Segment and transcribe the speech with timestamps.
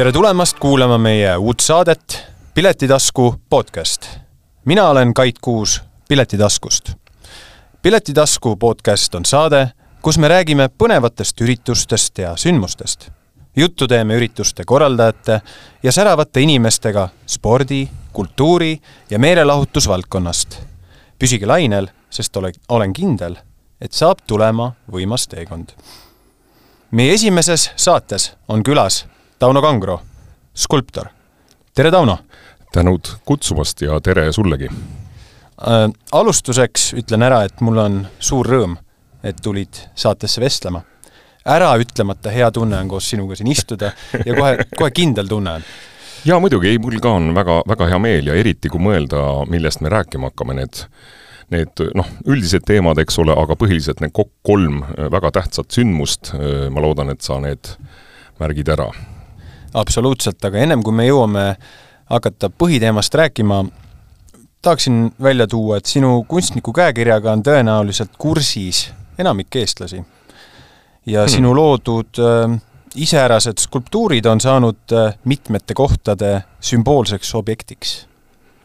[0.00, 4.06] tere tulemast kuulama meie uut saadet Piletitasku podcast.
[4.64, 6.92] mina olen Kait Kuus Piletitaskust.
[7.82, 9.70] piletitasku podcast on saade,
[10.02, 13.10] kus me räägime põnevatest üritustest ja sündmustest.
[13.56, 15.40] juttu teeme ürituste korraldajate
[15.82, 20.58] ja säravate inimestega spordi, kultuuri ja meelelahutusvaldkonnast.
[21.18, 23.36] püsige lainel, sest ole, olen kindel,
[23.80, 25.68] et saab tulema võimas teekond.
[26.90, 29.04] meie esimeses saates on külas
[29.40, 30.00] Tauno Kangro,
[30.54, 31.06] skulptor.
[31.74, 32.18] tere, Tauno!
[32.72, 34.66] tänud kutsumast ja tere sullegi!
[34.68, 38.74] Äh, alustuseks ütlen ära, et mul on suur rõõm,
[39.24, 40.82] et tulid saatesse vestlema.
[41.48, 43.94] ära ütlemata hea tunne on koos sinuga siin istuda
[44.26, 45.64] ja kohe, kohe kindel tunne on.
[46.28, 49.80] jaa, muidugi, ei, mul ka on väga, väga hea meel ja eriti, kui mõelda, millest
[49.80, 50.82] me rääkima hakkame, need
[51.48, 54.12] need noh, üldised teemad, eks ole, aga põhiliselt need
[54.44, 54.84] kolm
[55.16, 56.34] väga tähtsat sündmust,
[56.68, 57.72] ma loodan, et sa need
[58.38, 58.90] märgid ära.
[59.74, 61.44] Absoluutselt, aga ennem kui me jõuame
[62.10, 63.64] hakata põhiteemast rääkima,
[64.62, 70.04] tahaksin välja tuua, et sinu kunstniku käekirjaga on tõenäoliselt kursis enamik eestlasi.
[71.06, 71.32] ja hmm.
[71.32, 72.60] sinu loodud äh,
[72.94, 78.06] iseärased skulptuurid on saanud äh, mitmete kohtade sümboolseks objektiks.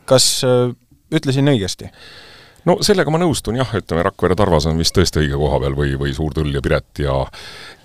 [0.06, 0.76] kas äh,
[1.12, 1.92] ütlesin õigesti?
[2.66, 5.96] No sellega ma nõustun jah, ütleme Rakvere Tarvas on vist tõesti õige koha peal või,
[6.00, 7.20] või Suur-Tõll ja Piret ja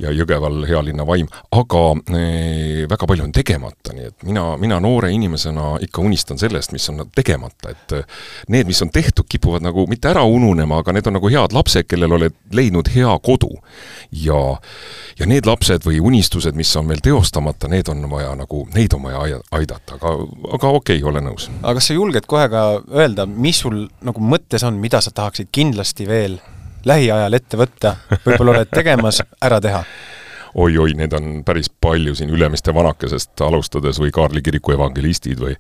[0.00, 1.83] ja Jõgeval hea linna vaim, aga
[2.17, 6.89] ee, väga palju on tegemata, nii et mina, mina noore inimesena ikka unistan sellest, mis
[6.92, 7.97] on tegemata, et
[8.48, 11.89] need, mis on tehtud, kipuvad nagu mitte ära ununema, aga need on nagu head lapsed,
[11.91, 13.50] kellel oled leidnud hea kodu.
[14.12, 14.39] ja,
[15.19, 19.05] ja need lapsed või unistused, mis on veel teostamata, need on vaja nagu, neid on
[19.06, 20.15] vaja aidata, aga,
[20.56, 21.50] aga okei okay,, olen nõus.
[21.62, 25.50] aga kas sa julged kohe ka öelda, mis sul nagu mõttes on, mida sa tahaksid
[25.52, 26.38] kindlasti veel
[26.86, 29.84] lähiajal ette võtta, võib-olla oled tegemas, ära teha?
[30.54, 35.54] oi-oi, neid on päris palju siin Ülemiste vanakesest alustades või Kaarli kiriku evangelistid või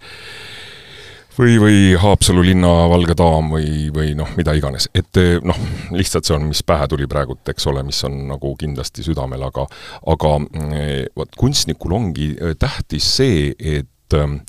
[1.38, 4.88] või, või Haapsalu linna Valge daam või, või noh, mida iganes.
[4.94, 5.60] et noh,
[5.94, 9.66] lihtsalt see on, mis pähe tuli praegult, eks ole, mis on nagu kindlasti südamel, aga
[10.10, 14.40] aga mm, vot kunstnikul ongi tähtis see, et et ähm,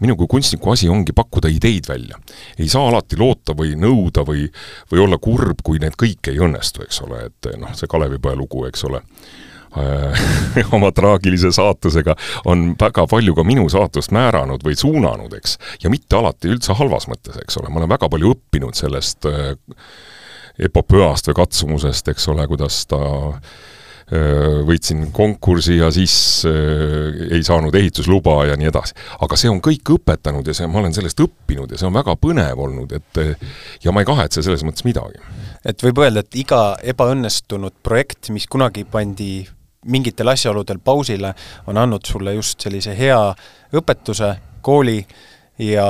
[0.00, 2.18] minu kui kunstniku asi ongi pakkuda ideid välja.
[2.58, 4.46] ei saa alati loota või nõuda või,
[4.92, 8.64] või olla kurb, kui need kõik ei õnnestu, eks ole, et noh, see Kalevipoja lugu,
[8.68, 9.02] eks ole
[9.76, 10.26] äh,
[10.76, 15.58] oma traagilise saatusega on väga palju ka minu saatust määranud või suunanud, eks.
[15.82, 19.56] ja mitte alati üldse halvas mõttes, eks ole, ma olen väga palju õppinud sellest äh,
[20.58, 23.77] epopöast või katsumusest, eks ole, kuidas ta Äh,
[24.68, 26.14] võitsin konkursi ja siis
[26.48, 28.94] ei saanud ehitusluba ja nii edasi.
[29.20, 32.14] aga see on kõik õpetanud ja see, ma olen sellest õppinud ja see on väga
[32.16, 33.20] põnev olnud, et
[33.84, 35.20] ja ma ei kahetse selles mõttes midagi.
[35.60, 39.44] et võib öelda, et iga ebaõnnestunud projekt, mis kunagi pandi
[39.86, 41.34] mingitel asjaoludel pausile,
[41.66, 43.20] on andnud sulle just sellise hea
[43.76, 44.98] õpetuse, kooli
[45.62, 45.86] ja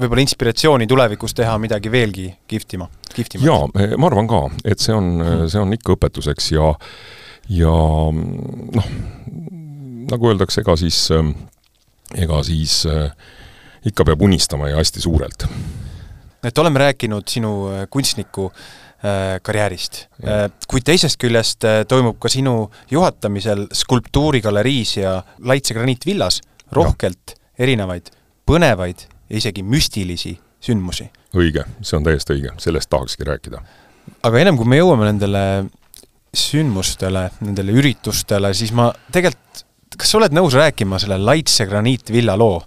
[0.00, 3.46] võib-olla inspiratsiooni tulevikus teha midagi veelgi kihvtima, kihvtimat?
[3.46, 5.12] jaa, ma arvan ka, et see on,
[5.50, 6.72] see on ikka õpetuseks ja
[7.50, 7.74] ja
[8.14, 8.90] noh,
[10.10, 10.98] nagu öeldakse, ega siis,
[12.14, 13.10] ega siis äh,
[13.90, 15.46] ikka peab unistama ja hästi suurelt.
[16.44, 20.06] et oleme rääkinud sinu äh, kunstniku äh, karjäärist.
[20.68, 26.40] kuid teisest küljest toimub ka sinu juhatamisel skulptuurigaleriis ja Laitse graniitvillas
[26.72, 27.64] rohkelt ja.
[27.66, 28.12] erinevaid
[28.46, 31.10] põnevaid ja isegi müstilisi sündmusi.
[31.34, 33.62] õige, see on täiesti õige, sellest tahakski rääkida.
[34.22, 35.44] aga ennem kui me jõuame nendele
[36.36, 39.64] sündmustele, nendele üritustele, siis ma tegelikult,
[39.98, 42.60] kas sa oled nõus rääkima selle Laitse graniitvilla loo?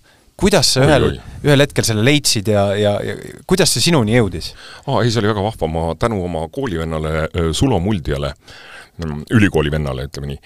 [0.43, 3.13] kuidas sa ühel, ühel hetkel selle leidsid ja, ja, ja
[3.47, 4.51] kuidas see sinuni jõudis?
[4.87, 10.07] aa, ei, see oli väga vahva, ma tänu oma koolivennale Sulo Muldjale mm, ülikooli vennale,
[10.09, 10.39] ütleme nii.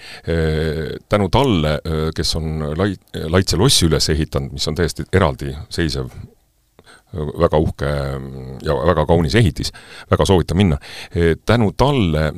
[1.08, 1.78] Tänu talle,
[2.14, 2.98] kes on Lai-,
[3.32, 6.12] Laitse lossi üles ehitanud, mis on täiesti eraldiseisev
[7.12, 7.88] väga uhke
[8.62, 9.72] ja väga kaunis ehitis,
[10.10, 10.78] väga soovitan minna.
[11.46, 12.34] tänu talle äh,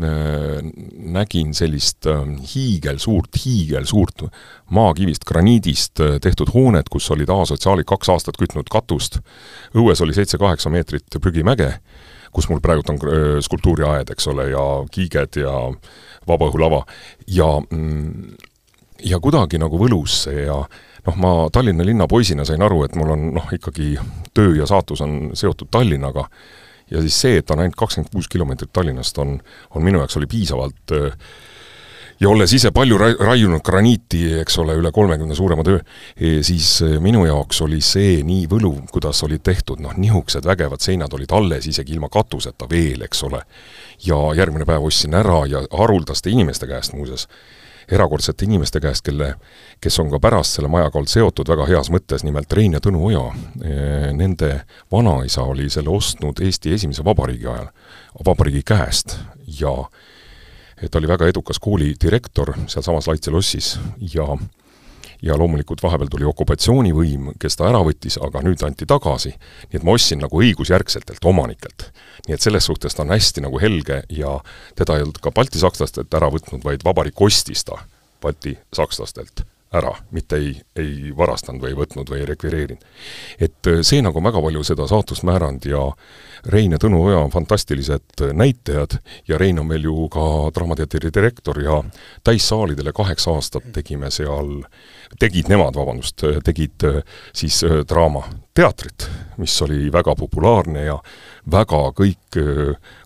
[0.94, 2.22] nägin sellist äh,
[2.54, 4.22] hiigelsuurt, hiigelsuurt
[4.70, 9.18] maakivist, graniidist äh, tehtud hoonet, kus olid A-sotsiaalid kaks aastat kütnud katust,
[9.74, 11.72] õues oli seitse-kaheksa meetrit prügimäge,
[12.32, 13.00] kus mul praegult on
[13.42, 14.62] skulptuuriaed, eks ole, ja
[14.92, 15.56] kiiged ja
[16.28, 16.84] vabaõhulava
[17.26, 18.36] ja mm,
[19.04, 20.60] ja kuidagi nagu võlus see ja
[21.06, 23.94] noh, ma Tallinna linna poisina sain aru, et mul on noh, ikkagi
[24.34, 26.26] töö ja saatus on seotud Tallinnaga
[26.90, 29.38] ja siis see, et on ainult kakskümmend kuus kilomeetrit Tallinnast, on,
[29.74, 30.94] on minu jaoks oli piisavalt
[32.20, 35.78] ja olles ise palju ra-, raiunud graniiti, eks ole, üle kolmekümne suurema töö,
[36.46, 41.32] siis minu jaoks oli see nii võluv, kuidas olid tehtud, noh, nihukesed vägevad seinad olid
[41.36, 43.44] alles, isegi ilma katuseta veel, eks ole.
[44.04, 47.26] ja järgmine päev ostsin ära ja haruldaste inimeste käest muuseas
[47.88, 49.34] erakordsete inimeste käest, kelle,
[49.80, 53.02] kes on ka pärast selle majaga olnud seotud väga heas mõttes, nimelt Rein ja Tõnu
[53.08, 53.24] Oja.
[54.16, 54.52] Nende
[54.92, 57.68] vanaisa oli selle ostnud Eesti esimese vabariigi ajal,
[58.26, 59.18] vabariigi käest
[59.60, 59.74] ja
[60.90, 63.74] ta oli väga edukas koolidirektor sealsamas Laitse lossis
[64.14, 64.26] ja
[65.22, 69.34] ja loomulikult vahepeal tuli okupatsioonivõim, kes ta ära võttis, aga nüüd anti tagasi.
[69.70, 71.90] nii et ma ostsin nagu õigusjärgsetelt omanikelt.
[72.28, 74.40] nii et selles suhtes ta on hästi nagu helge ja
[74.76, 77.84] teda ei olnud ka baltisakslastelt ära võtnud, vaid vabariik ostis ta
[78.22, 82.82] baltisakslastelt ära, mitte ei, ei varastanud või võtnud või rekvireerinud.
[83.38, 85.84] et äh, see nagu väga palju seda saatust määranud ja
[86.46, 88.98] Rein ja Tõnu Oja on fantastilised näitlejad
[89.28, 91.82] ja Rein on meil ju ka Draamateatri direktor ja
[92.24, 94.62] täissaalidele kaheksa aastat tegime seal,
[95.20, 97.02] tegid nemad, vabandust, tegid äh,
[97.32, 100.98] siis äh, draamateatrit, mis oli väga populaarne ja
[101.50, 102.36] väga kõik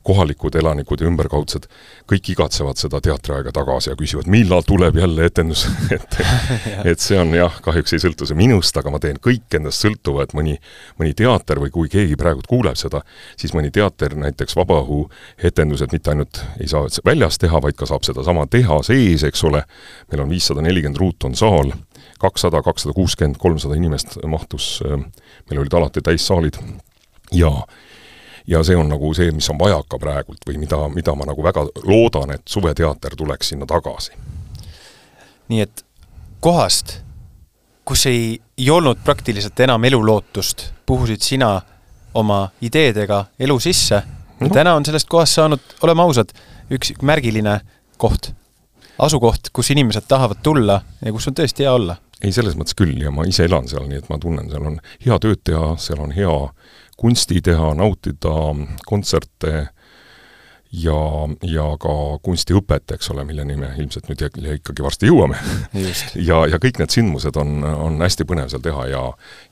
[0.04, 1.66] kohalikud elanikud ja ümberkaudsed,
[2.10, 5.64] kõik igatsevad seda teatriaega tagasi ja küsivad, millal tuleb jälle etendus?
[5.94, 6.18] Et
[6.84, 10.24] et see on jah, kahjuks ei sõltu see minust, aga ma teen kõik endast sõltuva,
[10.24, 10.56] et mõni,
[11.00, 13.02] mõni teater või kui keegi praegu kuuleb seda,
[13.36, 15.04] siis mõni teater, näiteks Vabaõhu
[15.42, 19.64] etendused mitte ainult ei saa väljas teha, vaid ka saab sedasama teha sees, eks ole,
[20.12, 21.72] meil on viissada nelikümmend ruut on saal,
[22.20, 24.78] kakssada, kakssada kuuskümmend, kolmsada inimest mahtus,
[25.50, 26.60] meil olid alati täissaalid
[27.32, 27.52] ja
[28.46, 31.64] ja see on nagu see, mis on vajaka praegult või mida, mida ma nagu väga
[31.84, 34.12] loodan, et Suveteater tuleks sinna tagasi.
[35.48, 35.84] nii et
[36.40, 36.98] kohast,
[37.84, 41.60] kus ei, ei olnud praktiliselt enam elulootust, puhusid sina
[42.14, 44.02] oma ideedega elu sisse
[44.40, 44.48] no.
[44.48, 46.32] täna on sellest kohast saanud, oleme ausad,
[46.72, 47.58] üks märgiline
[48.00, 48.32] koht,
[48.98, 51.98] asukoht, kus inimesed tahavad tulla ja kus on tõesti hea olla.
[52.22, 54.80] ei, selles mõttes küll ja ma ise elan seal, nii et ma tunnen, seal on
[55.06, 56.34] hea tööd teha, seal on hea
[56.96, 58.34] kunsti teha, nautida
[58.86, 59.54] kontserte
[60.74, 60.98] ja,
[61.46, 61.94] ja ka
[62.24, 64.22] kunstiõpet, eks ole, milleni me ilmselt nüüd
[64.58, 65.38] ikkagi varsti jõuame.
[66.28, 69.02] ja, ja kõik need sündmused on, on hästi põnev seal teha ja,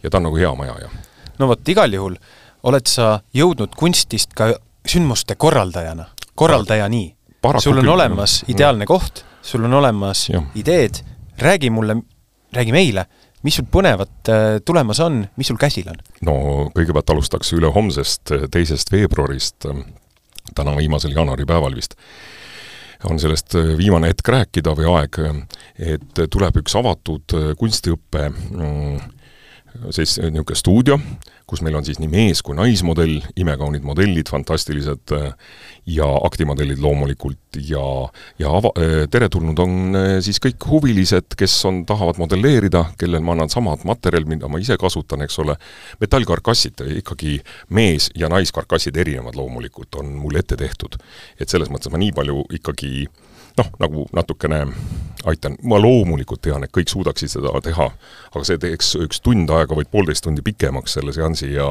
[0.02, 0.92] ja ta on nagu hea maja ja.
[1.38, 2.18] no vot, igal juhul
[2.62, 4.52] oled sa jõudnud kunstist ka
[4.86, 7.16] sündmuste korraldajana, korraldajani.
[7.58, 8.54] sul on küll, olemas jah.
[8.54, 10.42] ideaalne koht, sul on olemas ja.
[10.54, 11.02] ideed,
[11.38, 11.96] räägi mulle,
[12.52, 13.06] räägi meile
[13.42, 15.98] mis sul põnevat äh, tulemas on, mis sul käsil on?
[16.26, 16.36] no
[16.76, 19.82] kõigepealt alustaks ülehomsest, äh, teisest veebruarist, äh,
[20.54, 21.96] täna viimasel jaanuaripäeval vist,
[23.08, 25.16] on sellest viimane hetk rääkida või aeg,
[25.74, 29.00] et tuleb üks avatud kunstiõppe mm,
[29.90, 30.98] siis niisugune stuudio,
[31.48, 35.14] kus meil on siis nii mees- kui naismodell, imekaunid modellid, fantastilised,
[35.86, 37.82] ja aktimodellid loomulikult ja,
[38.38, 38.72] ja ava-,
[39.10, 44.48] teretulnud on siis kõik huvilised, kes on, tahavad modelleerida, kellel ma annan samad materjal, mida
[44.48, 45.56] ma ise kasutan, eks ole,
[46.00, 47.40] metallkarkassid, ikkagi
[47.74, 50.96] mees- ja naiskarkassid erinevad loomulikult, on mul ette tehtud.
[51.40, 54.66] et selles mõttes ma nii palju ikkagi äh, noh, nagu natukene
[55.24, 57.88] aitan, ma loomulikult tean, et kõik suudaksid seda teha,
[58.32, 61.68] aga see teeks üks tund aega või poolteist tundi pikemaks selle seansi ja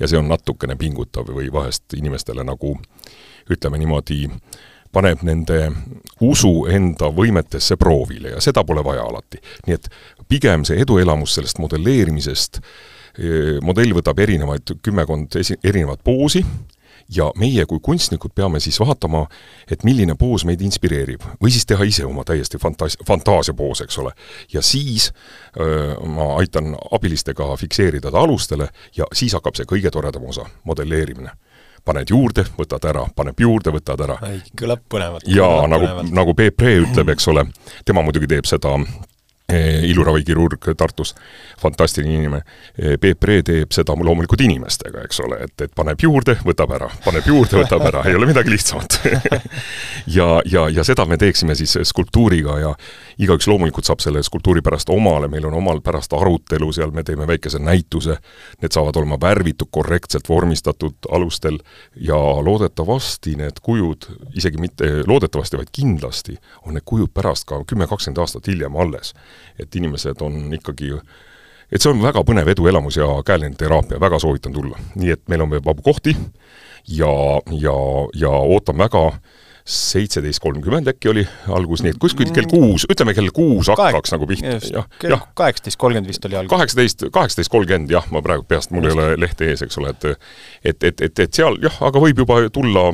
[0.00, 2.76] ja see on natukene pingutav või vahest inimestele nagu
[3.52, 4.26] ütleme niimoodi,
[4.92, 5.60] paneb nende
[6.24, 9.40] usu enda võimetesse proovile ja seda pole vaja alati.
[9.66, 9.88] nii et
[10.28, 12.60] pigem see eduelamus sellest modelleerimisest,
[13.18, 16.44] eh, modell võtab erinevaid, kümmekond esi-, erinevat poosi,
[17.16, 19.26] ja meie kui kunstnikud peame siis vaatama,
[19.70, 21.22] et milline poos meid inspireerib.
[21.42, 24.12] või siis teha ise oma täiesti fantaas-, fantaasiapoos, eks ole.
[24.52, 25.12] ja siis
[25.60, 31.30] öö, ma aitan abilistega fikseerida ta alustele ja siis hakkab see kõige toredam osa, modelleerimine
[31.86, 34.16] paned juurde, võtad ära, paneb juurde, võtad ära.
[34.58, 35.28] kõlab põnevalt.
[35.30, 37.46] jaa, nagu, nagu Peep Ree ütleb, eks ole,
[37.84, 38.74] tema muidugi teeb seda
[39.52, 41.14] iluravikirurg Tartus,
[41.58, 42.42] fantastiline inimene.
[42.78, 46.88] Eh, Peep Ree teeb seda loomulikult inimestega, eks ole, et, et paneb juurde, võtab ära,
[47.04, 49.00] paneb juurde, võtab ära, ei ole midagi lihtsamat.
[50.06, 52.68] Ja, ja, ja seda me teeksime siis skulptuuriga ja
[53.18, 57.26] igaüks loomulikult saab selle skulptuuri pärast omale, meil on omal pärast arutelu seal, me teeme
[57.26, 58.14] väikese näituse,
[58.62, 61.58] need saavad olema värvitud, korrektselt vormistatud alustel.
[61.98, 64.06] Ja loodetavasti need kujud,
[64.38, 69.14] isegi mitte loodetavasti, vaid kindlasti, on need kujud pärast ka kümme, kakskümmend aastat hiljem alles
[69.58, 70.92] et inimesed on ikkagi
[71.72, 74.78] et see on väga põnev eduelamus ja käeline teraapia, väga soovitan tulla.
[74.94, 76.14] nii et meil on veel vabu kohti
[76.88, 77.10] ja,
[77.50, 77.74] ja,
[78.14, 79.10] ja ootan väga.
[79.66, 84.26] seitseteist kolmkümmend äkki oli algus, nii et kuskil kell kuus, ütleme kell kuus hakkaks nagu
[84.30, 85.24] pihta, jah, jah.
[85.34, 86.52] kaheksateist kolmkümmend vist oli algus.
[86.52, 90.06] kaheksateist, kaheksateist kolmkümmend jah, ma praegu peast, mul ei ole lehte ees, eks ole, et
[90.06, 92.92] et, et, et, et seal jah, aga võib juba tulla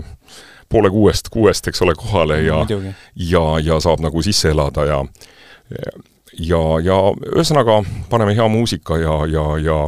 [0.73, 2.65] poole kuuest, kuuest, eks ole, kohale ja
[3.21, 5.03] ja, ja saab nagu sisse elada ja
[6.39, 6.99] ja, ja
[7.35, 9.79] ühesõnaga paneme hea muusika ja, ja, ja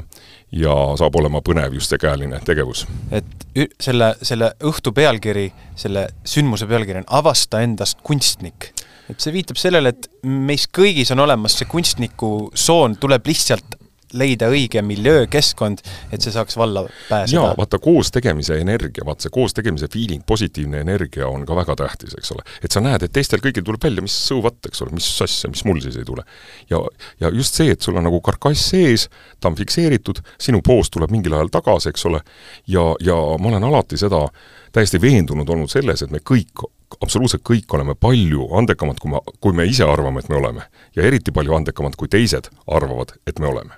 [0.54, 2.84] ja saab olema põnev just see käeline tegevus.
[3.10, 3.46] et
[3.80, 5.48] selle, selle õhtu pealkiri,
[5.78, 8.70] selle sündmuse pealkiri on Avasta endast kunstnik.
[9.10, 13.80] et see viitab sellele, et meis kõigis on olemas see kunstniku soon, tuleb lihtsalt
[14.14, 17.36] leida õige miljöö, keskkond, et see saaks valla pääseda.
[17.36, 21.76] jaa, vaata koos tegemise energia, vaat see koos tegemise feeling, positiivne energia on ka väga
[21.82, 22.44] tähtis, eks ole.
[22.62, 25.50] et sa näed, et teistel kõigil tuleb välja, mis so what, eks ole, mis asja,
[25.52, 26.26] mis mul siis ei tule.
[26.70, 26.80] ja,
[27.20, 29.08] ja just see, et sul on nagu karkass sees,
[29.40, 32.22] ta on fikseeritud, sinu poos tuleb mingil ajal tagasi, eks ole,
[32.70, 34.26] ja, ja ma olen alati seda
[34.74, 36.66] täiesti veendunud olnud selles, et me kõik
[37.02, 40.68] absoluutselt kõik oleme palju andekamad, kui me, kui me ise arvame, et me oleme.
[40.96, 43.74] ja eriti palju andekamad, kui teised arvavad, et me oleme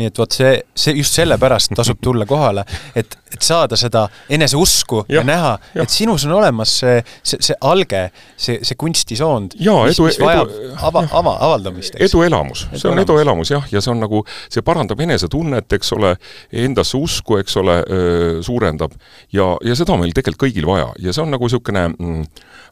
[0.00, 2.64] nii et vot see, see just sellepärast tasub tulla kohale,
[2.96, 7.58] et, et saada seda eneseusku ja, ja näha, et sinus on olemas see, see, see
[7.64, 11.98] alge, see, see kunstisoond, mis, mis vajab edu, ava, ava, avaldamist.
[12.02, 16.14] eduelamus, see on eduelamus jah, ja see on nagu, see parandab enesetunnet, eks ole,
[16.64, 17.78] endasse usku, eks ole,
[18.44, 18.94] suurendab.
[19.32, 20.90] Ja, ja seda on meil tegelikult kõigil vaja.
[21.02, 22.24] Ja see on nagu niisugune mm,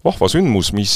[0.04, 0.94] vahva sündmus, mis,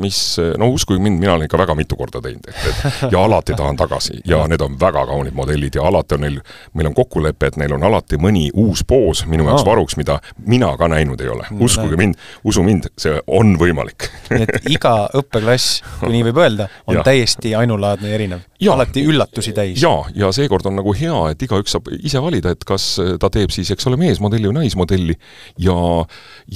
[0.00, 0.20] mis
[0.58, 3.78] no uskuge mind, mina olen ikka väga mitu korda teinud, et, et ja alati tahan
[3.78, 4.20] tagasi.
[4.28, 6.40] Ja need on väga kaunid modellid modellid ja alati on neil,
[6.74, 10.76] meil on kokkulepe, et neil on alati mõni uus poos minu jaoks varuks, mida mina
[10.76, 11.46] ka näinud ei ole.
[11.60, 12.14] uskuge mind,
[12.44, 17.04] usu mind, see on võimalik nii et iga õppeklass, kui nii võib öelda, on ja.
[17.04, 18.46] täiesti ainulaadne ja erinev.
[18.70, 19.82] alati üllatusi täis.
[19.82, 23.52] jaa, ja seekord on nagu hea, et igaüks saab ise valida, et kas ta teeb
[23.54, 25.18] siis, eks ole, meesmodelli või naismodelli
[25.58, 25.76] ja,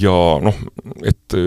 [0.01, 0.61] ja noh,
[1.05, 1.37] et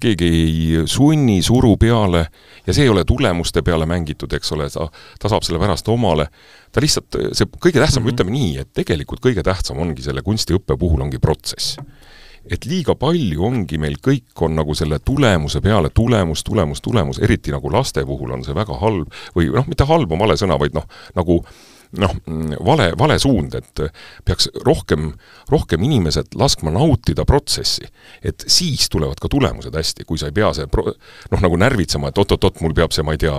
[0.00, 2.26] keegi ei sunni, suru peale
[2.66, 4.88] ja see ei ole tulemuste peale mängitud, eks ole, ta,
[5.20, 6.28] ta saab selle pärast omale
[6.72, 8.14] ta lihtsalt, see kõige tähtsam mm, -hmm.
[8.14, 11.78] ütleme nii, et tegelikult kõige tähtsam ongi selle kunstiõppe puhul ongi protsess.
[12.48, 17.50] et liiga palju ongi meil kõik on nagu selle tulemuse peale tulemus, tulemus, tulemus, eriti
[17.50, 20.72] nagu laste puhul on see väga halb või noh, mitte halb on vale sõna, vaid
[20.72, 21.42] noh, nagu
[21.96, 22.14] noh,
[22.64, 23.82] vale, vale suund, et
[24.24, 25.12] peaks rohkem,
[25.48, 27.86] rohkem inimesed laskma nautida protsessi.
[28.22, 30.92] et siis tulevad ka tulemused hästi, kui sa ei pea see pro-,
[31.32, 33.36] noh, nagu närvitsema, et oot-oot-oot, mul peab see, ma ei tea,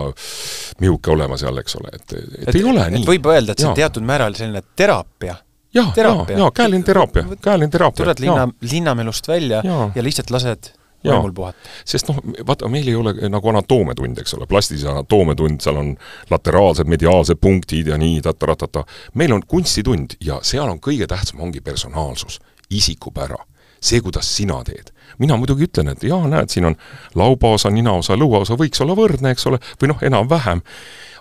[0.81, 3.05] mihuke olema seal, eks ole, et, et, et ei ole nii.
[3.07, 5.37] võib öelda, et see on teatud määral selline teraapia
[5.75, 8.03] jah, jaa, jaa, käeline teraapia, käeline teraapia.
[8.03, 9.79] tuled linna, linnamelust välja ja.
[9.95, 10.71] ja lihtsalt lased
[11.05, 11.69] vaimul puhata.
[11.85, 15.93] sest noh, vaata, meil ei ole nagu anatoomiatund, eks ole, plastilise anatoomiatund, seal on
[16.29, 18.85] lateraalsed, mediaalsed punktid ja nii ta-ta-ta-ta.
[19.13, 22.39] meil on kunstitund ja seal on kõige tähtsam, ongi personaalsus,
[22.69, 23.45] isikupära
[23.81, 24.91] see, kuidas sina teed.
[25.19, 26.75] mina muidugi ütlen, et jaa, näed, siin on
[27.15, 30.61] laubaosa, ninaosa, lõuaosa võiks olla võrdne, eks ole, või noh, enam-vähem,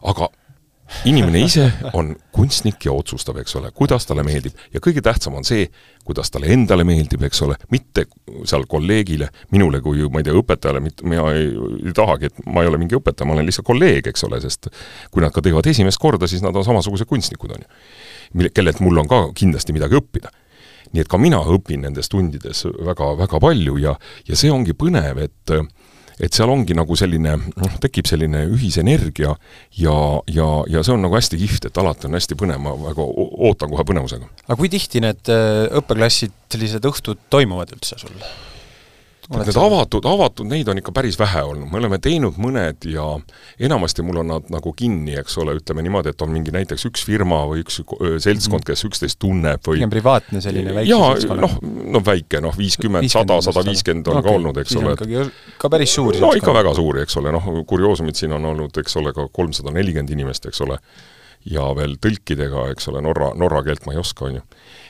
[0.06, 0.28] aga
[1.09, 4.57] inimene ise on kunstnik ja otsustab, eks ole, kuidas talle meeldib.
[4.75, 5.68] ja kõige tähtsam on see,
[6.04, 8.07] kuidas talle endale meeldib, eks ole, mitte
[8.49, 11.52] seal kolleegile, minule kui ma ei tea, õpetajale, mina ei,
[11.87, 14.71] ei tahagi, et ma ei ole mingi õpetaja, ma olen lihtsalt kolleeg, eks ole, sest
[15.12, 17.80] kui nad ka teevad esimest korda, siis nad on samasugused kunstnikud, on ju.
[18.38, 20.33] mille, kellelt mul on ka kindlasti midagi õppida
[20.92, 23.95] nii et ka mina õpin nendes tundides väga, väga palju ja,
[24.28, 25.52] ja see ongi põnev, et
[26.20, 29.34] et seal ongi nagu selline, noh, tekib selline ühisenergia
[29.78, 29.96] ja,
[30.30, 33.72] ja, ja see on nagu hästi kihvt, et alati on hästi põnev, ma väga ootan
[33.72, 34.30] kohe põnevusega.
[34.46, 38.14] aga kui tihti need äh, õppeklassid, sellised õhtud toimuvad üldse sul?
[39.28, 43.04] Need avatud, avatud, neid on ikka päris vähe olnud, me oleme teinud mõned ja
[43.61, 47.04] enamasti mul on nad nagu kinni, eks ole, ütleme niimoodi, et on mingi näiteks üks
[47.04, 47.76] firma või üks
[48.25, 51.58] seltskond, kes üksteist tunneb või pigem privaatne selline väike jaa, noh,
[51.92, 54.30] no väike, noh, viiskümmend, sada, sada viiskümmend on okay.
[54.30, 54.97] ka olnud, eks ole.
[55.61, 58.97] ka päris suuri no ikka väga suuri, eks ole, noh, kurioosumid siin on olnud, eks
[58.97, 60.80] ole, ka kolmsada nelikümmend inimest, eks ole,
[61.47, 64.45] ja veel tõlkidega, eks ole, norra, norra keelt ma ei oska, on ju.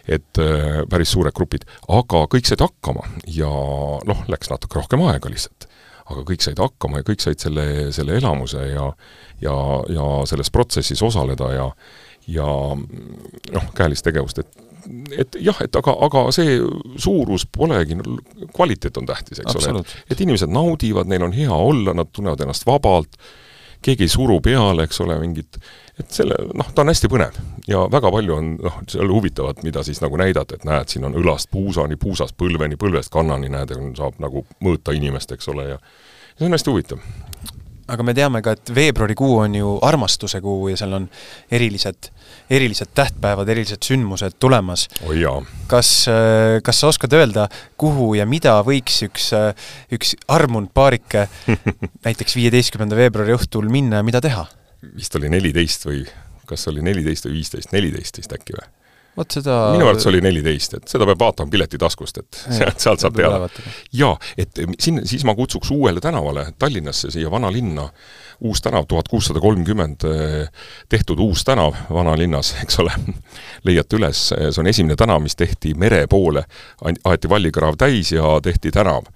[0.09, 3.50] Et äh, päris suured grupid, aga kõik said hakkama ja
[4.09, 5.69] noh, läks natuke rohkem aega lihtsalt.
[6.09, 8.93] aga kõik said hakkama ja kõik said selle, selle elamuse ja
[9.45, 9.57] ja,
[9.93, 11.67] ja selles protsessis osaleda ja
[12.28, 14.64] ja noh, käelist tegevust, et
[15.19, 16.59] et jah, et aga, aga see
[17.00, 17.97] suurus polegi,
[18.55, 22.40] kvaliteet on tähtis, eks ole, et et inimesed naudivad, neil on hea olla, nad tunnevad
[22.45, 23.19] ennast vabalt,
[23.85, 25.59] keegi ei suru peale, eks ole, mingit
[25.99, 27.38] et selle, noh, ta on hästi põnev
[27.69, 31.17] ja väga palju on noh, seal huvitavat, mida siis nagu näidata, et näed, siin on
[31.19, 35.81] õlast puusani, puusast põlveni, põlvest kannani, näed, saab nagu mõõta inimest, eks ole, ja
[36.37, 37.02] see on hästi huvitav
[37.88, 41.07] aga me teame ka, et veebruarikuu on ju armastuse kuu ja seal on
[41.55, 42.11] erilised,
[42.52, 45.40] erilised tähtpäevad, erilised sündmused tulemas oh.
[45.71, 47.49] kas, äh, kas sa oskad öelda,
[47.81, 51.26] kuhu ja mida võiks üks, äh, üks armunud paarike
[52.07, 54.45] näiteks viieteistkümnenda veebruari õhtul minna ja mida teha?
[54.82, 56.02] Vist oli neliteist või
[56.49, 58.68] kas oli neliteist või viisteist, neliteist vist äkki või?
[59.18, 63.16] vot seda minu arvates oli neliteist, et seda peab vaatama piletitaskust, et sealt, sealt saab
[63.18, 63.49] teada.
[63.99, 67.88] jaa, et siin, siis ma kutsuks uuele tänavale, Tallinnasse, siia vanalinna,
[68.47, 70.06] uus tänav, tuhat kuussada kolmkümmend
[70.88, 72.94] tehtud uus tänav vanalinnas, eks ole,
[73.66, 76.44] leiate üles, see on esimene tänav, mis tehti mere poole,
[76.87, 79.11] aeti vallikraав täis ja tehti tänav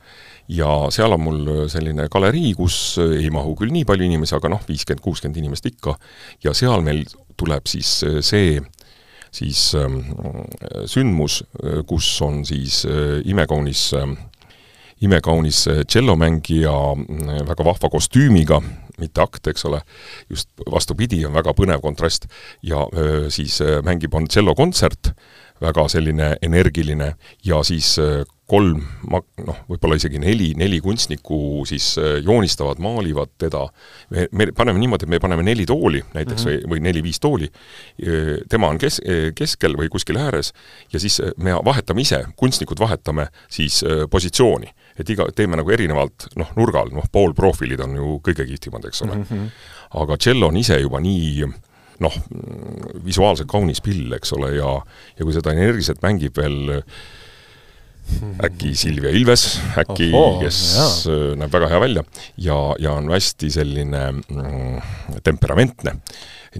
[0.49, 4.63] ja seal on mul selline galerii, kus ei mahu küll nii palju inimesi, aga noh,
[4.69, 5.97] viiskümmend, kuuskümmend inimest ikka,
[6.45, 7.05] ja seal meil
[7.39, 8.61] tuleb siis see
[9.33, 9.89] siis äh,
[10.87, 11.43] sündmus,
[11.89, 14.13] kus on siis äh, imekaunis äh,
[15.03, 16.73] imekaunis tšellomängija
[17.49, 18.61] väga vahva kostüümiga,
[19.03, 19.81] mitte akt, eks ole,
[20.31, 22.29] just vastupidi, on väga põnev kontrast,
[22.63, 25.11] ja öö, siis mängib, on tšellokontsert,
[25.63, 27.13] väga selline energiline
[27.47, 33.65] ja siis äh, kolm, noh, võib-olla isegi neli, neli kunstnikku siis äh, joonistavad, maalivad teda,
[34.13, 36.67] me, me paneme niimoodi, et me paneme neli tooli näiteks mm -hmm.
[36.67, 37.49] või, või neli-viis tooli,
[38.49, 39.01] tema on kes-,
[39.35, 40.53] keskel või kuskil ääres
[40.93, 44.69] ja siis me vahetame ise, kunstnikud vahetame siis positsiooni.
[44.99, 49.15] et iga, teeme nagu erinevalt noh, nurgal, noh, poolprofiilid on ju kõige kihvtimad, eks ole
[49.15, 49.23] mm.
[49.31, 49.49] -hmm.
[50.03, 51.45] aga tšello on ise juba nii
[52.03, 52.19] noh,
[53.07, 54.77] visuaalselt kaunis pill, eks ole, ja
[55.17, 56.73] ja kui seda energiliselt mängib veel
[58.43, 60.11] äkki Silvia Ilves, äkki,
[60.43, 61.17] kes jaa.
[61.39, 62.03] näeb väga hea välja
[62.37, 65.95] ja, ja on hästi selline mm, temperamentne,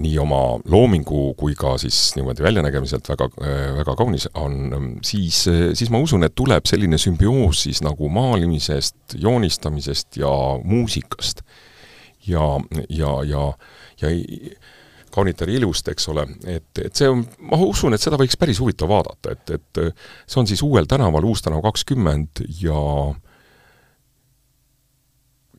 [0.01, 3.29] nii oma loomingu kui ka siis niimoodi väljanägemiselt väga,
[3.81, 10.23] väga kaunis on, siis, siis ma usun, et tuleb selline sümbioos siis nagu maalimisest, joonistamisest
[10.23, 10.33] ja
[10.65, 11.43] muusikast.
[12.27, 12.47] ja,
[12.89, 13.49] ja, ja,
[14.01, 14.15] ja
[15.13, 18.91] kaunitari ilust, eks ole, et, et see on, ma usun, et seda võiks päris huvitav
[18.91, 19.83] vaadata, et, et
[20.27, 22.81] see on siis uuel tänaval, Uus tänav kakskümmend ja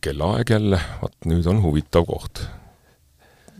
[0.03, 2.43] kellaaeg jälle, vot nüüd on huvitav koht.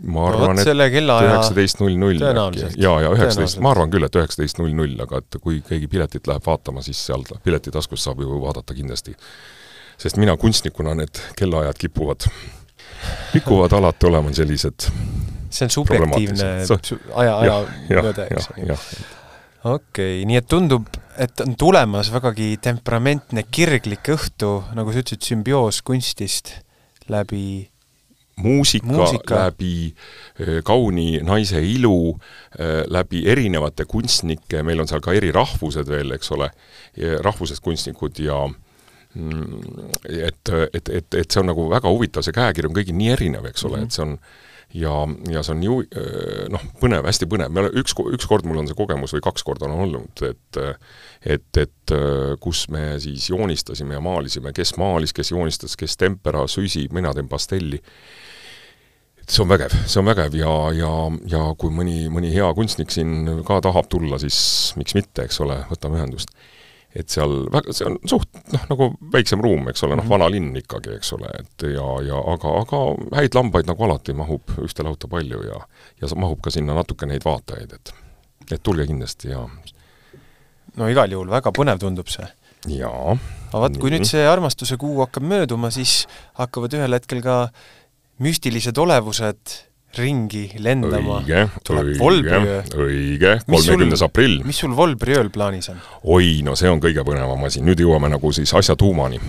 [0.04, 4.60] ma arvan et üheksateist null null äkki, jaa, ja üheksateist, ma arvan küll, et üheksateist
[4.60, 8.76] null null, aga et kui keegi piletit läheb vaatama, siis seal piletitaskust saab ju vaadata
[8.76, 9.16] kindlasti.
[9.98, 12.28] sest mina kunstnikuna, need kellaajad kipuvad,
[13.32, 14.90] kipuvad alati olema sellised
[15.54, 17.58] see on subjektiivne aja, aja
[18.00, 18.78] mõõde, eks ju.
[18.78, 20.90] okei okay,, nii et tundub,
[21.22, 26.56] et on tulemas vägagi temperamentne kirglik õhtu, nagu sa ütlesid, sümbioos kunstist
[27.12, 27.70] läbi
[28.36, 29.96] muusika, muusika., läbi
[30.66, 32.18] kauni naise ilu,
[32.88, 36.50] läbi erinevate kunstnike, meil on seal ka eri rahvused veel, eks ole,
[37.26, 42.70] rahvusest kunstnikud ja mm, et, et, et, et see on nagu väga huvitav, see käekiri
[42.70, 44.18] on kõigil nii erinev, eks ole et see on
[44.74, 44.94] ja,
[45.32, 45.78] ja see on ju
[46.54, 49.70] noh, põnev, hästi põnev, me üks, üks kord mul on see kogemus või kaks korda
[49.70, 50.62] on olnud, et
[51.24, 51.96] et, et
[52.44, 57.30] kus me siis joonistasime ja maalisime, kes maalis, kes joonistas, kes tempera, süsi, mina teen
[57.32, 57.80] pastelli,
[59.24, 60.92] see on vägev, see on vägev ja, ja,
[61.32, 65.62] ja kui mõni, mõni hea kunstnik siin ka tahab tulla, siis miks mitte, eks ole,
[65.72, 66.34] võtame ühendust
[66.96, 70.14] et seal väga, see on suht noh, nagu väiksem ruum, eks ole, noh, mhm.
[70.14, 72.84] vana linn ikkagi, eks ole, et ja, ja aga, aga
[73.18, 75.60] häid lambaid nagu alati mahub ühte lauta palju ja
[76.02, 77.94] ja mahub ka sinna natuke neid vaatajaid, et
[78.52, 79.46] et tulge kindlasti ja
[80.78, 82.28] no igal juhul väga põnev tundub see.
[82.78, 83.18] jaa.
[83.50, 86.04] aga vaat, kui nüüd see armastuse kuu hakkab mööduma, siis
[86.40, 87.38] hakkavad ühel hetkel ka
[88.24, 89.58] müstilised olevused
[90.00, 91.22] ringi lendama.
[91.22, 91.46] õige,
[92.02, 92.42] õige,
[92.74, 94.42] õige, kolmekümnes aprill.
[94.48, 95.82] mis sul Volbriööl plaanis on?
[96.16, 99.22] oi, no see on kõige põnevam asi, nüüd jõuame nagu siis asja tuumani.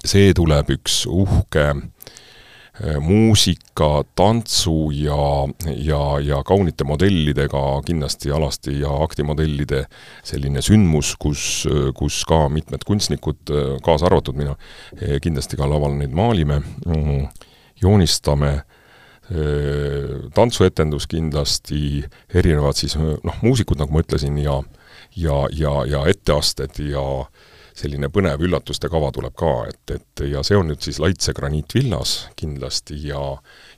[0.00, 5.20] see tuleb üks uhke äh, muusika, tantsu ja,
[5.76, 9.84] ja, ja kaunite modellidega kindlasti alasti ja aktimodellide
[10.24, 14.56] selline sündmus, kus, kus ka mitmed kunstnikud, äh, kaasa arvatud mina,
[14.96, 17.24] äh, kindlasti ka laval neid maalime, mm,
[17.84, 18.62] joonistame
[20.34, 22.02] tantsuetendus kindlasti,
[22.34, 24.56] erinevad siis noh, muusikud, nagu ma ütlesin, ja
[25.16, 27.02] ja, ja, ja etteasted ja
[27.76, 32.14] selline põnev üllatuste kava tuleb ka, et, et ja see on nüüd siis Laitse graniitvillas
[32.38, 33.22] kindlasti ja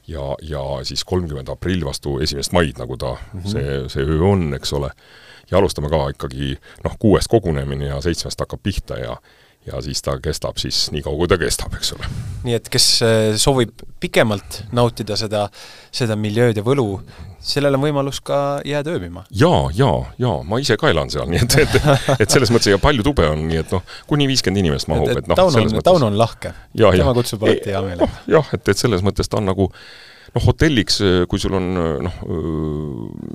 [0.08, 3.52] ja, ja siis kolmkümmend aprill vastu esimest maid, nagu ta mm, -hmm.
[3.52, 4.90] see, see öö on, eks ole.
[5.50, 9.16] ja alustame ka ikkagi noh, kuuest kogunemine ja seitsmest hakkab pihta ja
[9.66, 12.08] ja siis ta kestab siis nii kaua, kui ta kestab, eks ole.
[12.46, 15.46] nii et kes äh, soovib pikemalt nautida seda,
[15.94, 16.86] seda miljööd ja võlu,
[17.42, 19.24] sellel on võimalus ka jääda ööbima?
[19.30, 22.80] jaa, jaa, jaa, ma ise ka elan seal, nii et, et et selles mõttes ja
[22.82, 25.82] palju tube on, nii et noh, kuni viiskümmend inimest mahub, et, et noh, Tauno on,
[25.84, 26.54] Tauno on lahke.
[26.74, 28.08] tema kutsub alati hea meelega.
[28.08, 29.70] Oh, jah, et, et selles mõttes ta on nagu
[30.34, 31.68] noh, hotelliks, kui sul on
[32.06, 32.20] noh,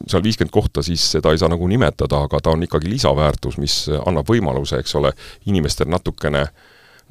[0.09, 3.83] seal viiskümmend kohta, siis seda ei saa nagu nimetada, aga ta on ikkagi lisaväärtus, mis
[4.05, 5.13] annab võimaluse, eks ole,
[5.49, 6.45] inimestel natukene,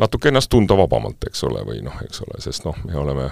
[0.02, 3.30] natuke ennast tunda vabamalt, eks ole, või noh, eks ole, sest noh, me oleme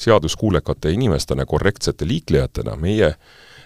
[0.00, 3.14] seaduskuulekate inimestena, korrektsete liiklejatena, meie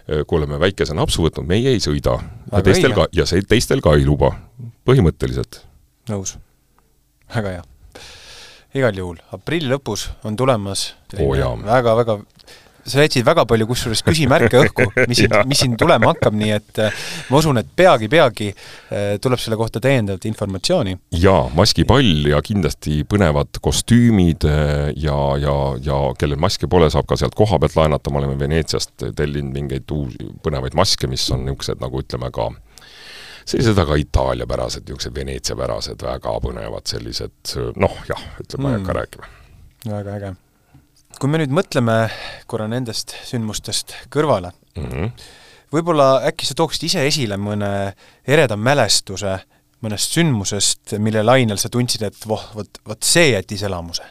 [0.06, 2.20] kui oleme väikese napsu võtnud, meie ei sõida.
[2.52, 4.36] ja teistel ka, ja see teistel ka ei luba,
[4.86, 5.64] põhimõtteliselt.
[6.12, 6.36] nõus.
[7.34, 7.64] väga hea
[8.78, 12.20] igal juhul aprilli lõpus on tulemas oh, väga-väga
[12.86, 16.80] sa jätsid väga palju kusjuures küsimärke õhku, mis siin, mis siin tulema hakkab, nii et
[16.82, 20.96] äh, ma usun, et peagi-peagi äh, tuleb selle kohta täiendavat informatsiooni.
[21.18, 27.18] jaa, maskipall ja kindlasti põnevad kostüümid äh, ja, ja, ja kellel maske pole, saab ka
[27.18, 31.82] sealt koha pealt laenata, me oleme Veneetsiast tellinud mingeid uusi põnevaid maske, mis on niisugused
[31.82, 32.50] nagu ütleme ka
[33.46, 38.92] sellised väga Itaalia-pärased, niisugused Veneetsia-pärased, väga põnevad sellised noh, jah, ütleme mm., ma ei hakka
[38.92, 38.98] mm.
[39.00, 39.32] rääkima.
[39.94, 40.34] väga äge.
[41.20, 41.98] kui me nüüd mõtleme
[42.50, 45.28] korra nendest sündmustest kõrvale mm, -hmm.
[45.72, 47.70] võib-olla äkki sa tooksid ise esile mõne
[48.26, 49.38] ereda mälestuse
[49.84, 54.04] mõnest sündmusest, mille lainel sa tundsid, et voh, vot, vot see jättis elamuse?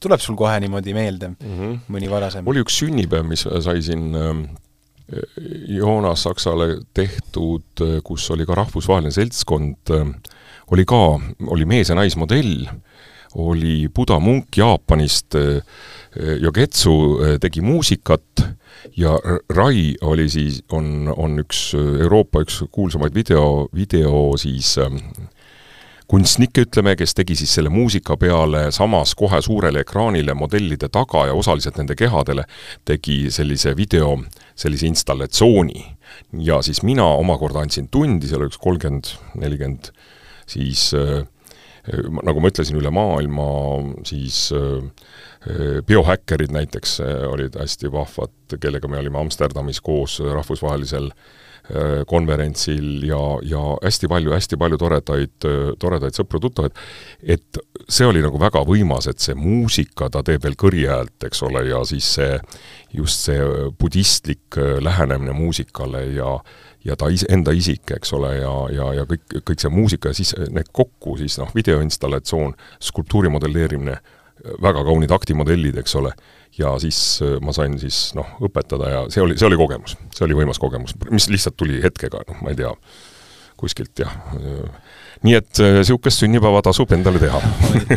[0.00, 1.78] tuleb sul kohe niimoodi meelde mm -hmm.
[1.92, 2.46] mõni varasem?
[2.48, 4.44] oli üks sünnipäev, mis sai siin ähm,
[5.68, 9.90] Joonas Saksale tehtud, kus oli ka rahvusvaheline seltskond,
[10.70, 11.00] oli ka,
[11.46, 12.68] oli mees- ja naismodell,
[13.34, 15.34] oli Buda munk Jaapanist,
[16.42, 16.94] Yogetsu
[17.42, 18.42] tegi muusikat
[18.96, 19.18] ja
[19.48, 24.90] Rai oli siis, on, on üks Euroopa üks kuulsamaid video, video siis äh,
[26.10, 31.36] kunstnikke, ütleme, kes tegi siis selle muusika peale samas kohe suurele ekraanile modellide taga ja
[31.38, 32.46] osaliselt nende kehadele
[32.88, 34.16] tegi sellise video,
[34.58, 35.84] sellise installatsiooni.
[36.42, 39.92] ja siis mina omakorda andsin tundi, seal oli üks kolmkümmend, nelikümmend
[40.50, 41.22] siis äh,
[42.26, 43.46] nagu ma ütlesin, üle maailma
[44.08, 51.14] siis äh, biohäkkerid näiteks äh, olid hästi vahvad, kellega me olime Amsterdamis koos rahvusvahelisel äh,
[51.14, 51.49] Äh,
[52.10, 55.48] konverentsil ja, ja hästi palju, hästi palju toredaid,
[55.80, 56.80] toredaid sõpru-tuttavaid,
[57.22, 61.44] et see oli nagu väga võimas, et see muusika, ta teeb veel kõri häält, eks
[61.46, 62.38] ole, ja siis see,
[62.96, 63.44] just see
[63.80, 66.38] budistlik äh, lähenemine muusikale ja
[66.84, 70.16] ja ta ise, enda isik, eks ole, ja, ja, ja kõik, kõik see muusika ja
[70.16, 73.98] siis need kokku siis noh, videoinstallatsioon, skulptuuri modelleerimine,
[74.62, 76.14] väga kaunid aktimodellid, eks ole
[76.58, 80.26] ja siis äh, ma sain siis noh, õpetada ja see oli, see oli kogemus, see
[80.26, 82.72] oli võimas kogemus, mis lihtsalt tuli hetkega, noh, ma ei tea,
[83.60, 84.12] kuskilt jah.
[85.26, 87.40] nii et niisugust äh, sünnipäeva tasub endale teha.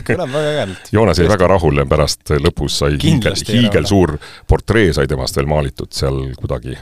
[0.09, 0.89] kõlab väga ägedalt.
[0.91, 4.17] Joonas jäi väga rahule, pärast lõpus sai hiigel, hiigelsuur
[4.49, 6.75] portree sai temast veel maalitud seal kuidagi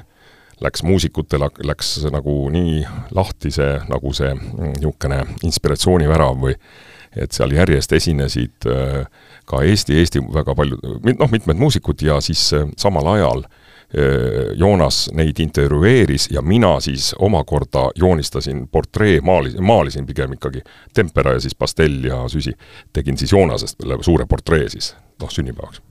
[0.61, 2.81] läks muusikutel, läks nagu nii
[3.17, 6.57] lahti see, nagu see mm, niisugune inspiratsioonivärav või
[7.17, 9.05] et seal järjest esinesid äh,
[9.45, 10.77] ka Eesti, Eesti väga palju,
[11.19, 17.11] noh, mitmed muusikud ja siis äh, samal ajal äh, Joonas neid intervjueeris ja mina siis
[17.19, 22.53] omakorda joonistasin portree, maalisin, maalisin pigem ikkagi tempera ja siis pastell ja süsi.
[22.93, 25.81] tegin siis Joonasest suure portree siis, noh, sünnipäevaks.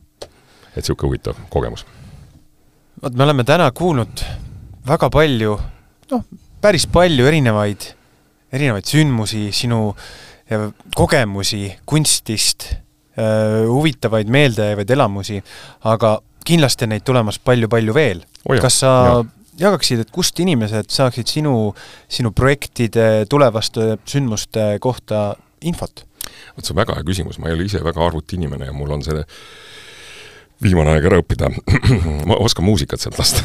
[0.70, 1.86] et niisugune huvitav kogemus.
[3.02, 4.24] vot me oleme täna kuulnud
[4.86, 5.58] väga palju,
[6.10, 6.24] noh,
[6.60, 7.92] päris palju erinevaid,
[8.52, 9.94] erinevaid sündmusi, sinu
[10.96, 12.72] kogemusi kunstist
[13.18, 15.40] huvitavaid meeldejäävaid elamusi,
[15.90, 18.58] aga kindlasti on neid tulemas palju-palju veel oh.
[18.62, 19.16] kas sa ja.
[19.66, 21.72] jagaksid, et kust inimesed saaksid sinu,
[22.08, 26.04] sinu projektide, tulevaste sündmuste kohta infot?
[26.56, 29.04] vot see on väga hea küsimus, ma ei ole ise väga arvutiinimene ja mul on
[29.06, 29.24] see
[30.62, 31.50] viimane aeg ära õppida.
[32.28, 33.42] Ma oskan muusikat sealt lasta.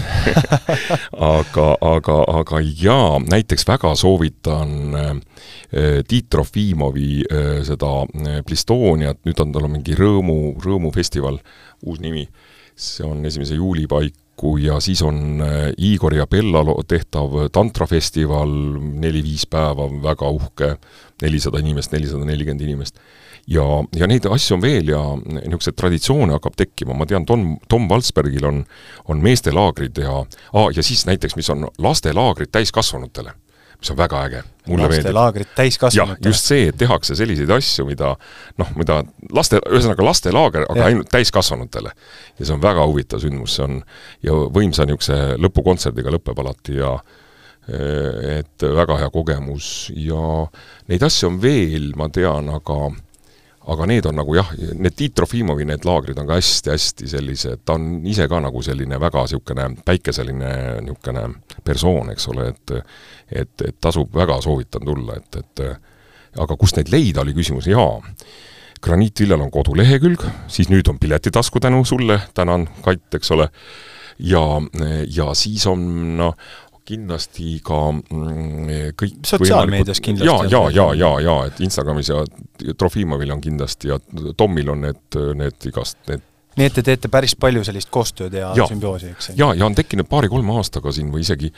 [1.36, 9.40] Aga, aga, aga jaa, näiteks väga soovitan äh, Tiit Trofimovi äh, seda äh, Plistoniat, nüüd
[9.42, 11.40] on tal on mingi Rõõmu, Rõõmufestival,
[11.88, 12.26] uus nimi,
[12.76, 15.40] see on esimese juuli paiku ja siis on
[15.80, 18.52] Igor ja Bella tehtav tantrafestival,
[19.00, 20.74] neli-viis päeva, väga uhke,
[21.24, 23.00] nelisada inimest, nelisada nelikümmend inimest
[23.48, 27.88] ja, ja neid asju on veel ja niisuguseid traditsioone hakkab tekkima, ma tean, Tom, Tom
[27.90, 28.62] Valsbergil on,
[29.12, 33.36] on meestelaagrid ja aa, ja siis näiteks, mis on lastelaagrid täiskasvanutele,
[33.80, 34.44] mis on väga äge.
[34.68, 36.30] lastelaagrid täiskasvanutele?
[36.32, 38.16] just see, et tehakse selliseid asju, mida
[38.62, 40.90] noh, mida laste, ühesõnaga lastelaager, aga ja.
[40.90, 41.94] ainult täiskasvanutele.
[42.40, 43.84] ja see on väga huvitav sündmus, see on
[44.26, 46.98] ja võimsa niisuguse lõpukontserdiga lõpeb alati ja
[47.66, 50.46] et väga hea kogemus ja
[50.86, 52.92] neid asju on veel, ma tean, aga
[53.74, 57.78] aga need on nagu jah, need Tiit Trofimovi need laagrid on ka hästi-hästi sellised, ta
[57.80, 60.52] on ise ka nagu selline väga niisugune päikeseline
[60.86, 61.26] niisugune
[61.66, 62.76] persoon, eks ole, et
[63.26, 65.64] et, et tasub, väga soovitan tulla, et, et
[66.42, 67.98] aga kust neid leida, oli küsimus, jaa.
[68.86, 73.50] graniitvillal on kodulehekülg, siis nüüd on piletitasku tänu sulle, tänan, Kait, eks ole,
[74.20, 74.44] ja,
[75.10, 76.36] ja siis on noh,
[76.86, 80.30] kindlasti ka mm, kõik sotsiaalmeedias kindlasti.
[80.30, 82.22] jaa, jaa, jaa, jaa, jaa, et Instagramis ja
[82.78, 84.00] Trofimovil on kindlasti ja
[84.38, 86.24] Tomil on need, need igast, need
[86.56, 89.34] nii et te teete päris palju sellist koostööd ja, ja sümbioosi, eks?
[89.36, 91.52] jaa, ja on tekkinud paari-kolme aastaga siin või isegi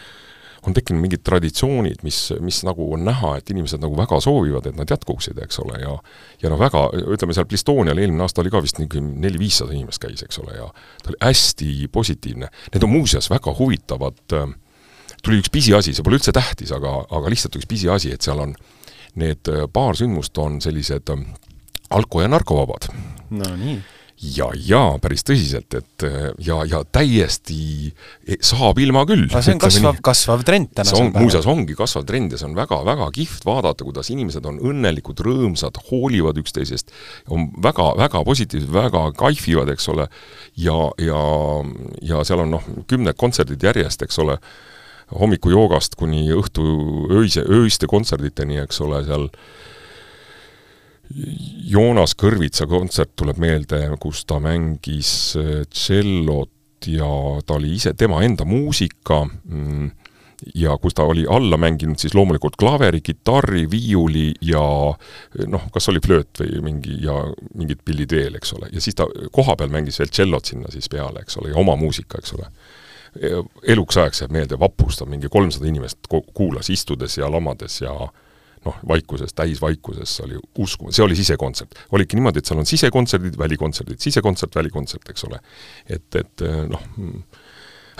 [0.67, 4.75] on tekkinud mingid traditsioonid, mis, mis nagu on näha, et inimesed nagu väga soovivad, et
[4.75, 5.93] nad jätkuksid, eks ole, ja
[6.41, 10.23] ja noh, väga, ütleme seal Blistonial eelmine aasta oli ka vist niisugune neli-viissada inimest käis,
[10.25, 10.67] eks ole, ja
[11.03, 12.49] ta oli hästi positiivne.
[12.73, 14.19] Need on muuseas väga huvitavad,
[15.23, 18.55] tuli üks pisiasi, see pole üldse tähtis, aga, aga lihtsalt üks pisiasi, et seal on
[19.17, 21.09] need paar sündmust on sellised
[21.89, 22.89] alko- ja narkovabad.
[23.29, 23.79] no nii
[24.17, 26.05] ja, ja päris tõsiselt, et
[26.43, 27.89] ja, ja täiesti
[28.25, 29.27] e, saab ilma küll.
[29.29, 31.25] aga see on kasvav, kasvav trend tänasel päeval.
[31.25, 35.77] muuseas, ongi kasvav trend ja see on väga-väga kihvt vaadata, kuidas inimesed on õnnelikud, rõõmsad,
[35.89, 36.93] hoolivad üksteisest,
[37.33, 40.09] on väga, väga positiivsed, väga kaifivad, eks ole,
[40.57, 41.21] ja, ja,
[42.09, 44.39] ja seal on noh, kümned kontserdid järjest, eks ole,
[45.13, 46.65] hommikujoogast kuni õhtu
[47.15, 49.41] öise, öiste kontserditeni, eks ole, seal äh,
[51.67, 57.07] Joonas Kõrvitsa kontsert tuleb meelde, kus ta mängis äh, tšellot ja
[57.47, 59.87] ta oli ise, tema enda muusika mm,
[60.59, 64.61] ja kus ta oli alla mänginud siis loomulikult klaveri, kitarri, viiuli ja
[65.47, 67.15] noh, kas oli flööt või mingi ja
[67.57, 71.23] mingid pillid veel, eks ole, ja siis ta kohapeal mängis veel tšellot sinna siis peale,
[71.23, 72.51] eks ole, ja oma muusika, eks ole.
[73.73, 77.93] Eluks ajaks jääb meelde, vapus, ta mingi kolmsada inimest kuulas istudes ja lamades ja
[78.65, 81.75] noh, vaikuses, täisvaikuses oli uskumatu, see oli sisekontsert.
[81.91, 85.39] olidki niimoodi, et seal on sisekontserdid, välikontserdid, sisekontsert, välikontsert, eks ole.
[85.89, 86.83] et, et noh,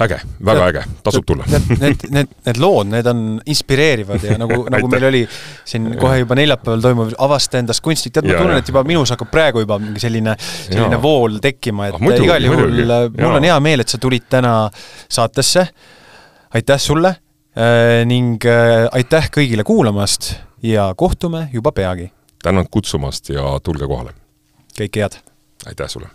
[0.02, 1.46] äge, väga ja, äge, tasub tulla.
[1.50, 5.22] Need, need, need, need lood, need on inspireerivad ja nagu, nagu meil oli
[5.68, 9.32] siin kohe juba neljapäeval toimuv Avasta endast kunstnik, tead, ma tunnen, et juba minus hakkab
[9.34, 11.02] praegu juba mingi selline, selline ja.
[11.02, 12.76] vool tekkima, et ah, muidu, igal juhul
[13.18, 14.54] mul on hea meel, et sa tulid täna
[15.10, 15.66] saatesse,
[16.58, 22.12] aitäh sulle äh, ning äh, aitäh kõigile kuulamast ja kohtume juba peagi.
[22.44, 24.14] tänan kutsumast ja tulge kohale!
[24.78, 25.22] kõike head!
[25.66, 26.14] aitäh sulle!